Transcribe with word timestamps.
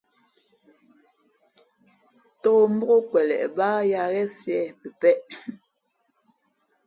Tōk 2.41 2.63
mbók 2.73 3.03
kweleʼ 3.09 3.45
bāā 3.57 3.79
yā 3.91 4.03
ghén 4.13 4.29
siē 4.37 4.61
pəpēʼ. 4.81 5.23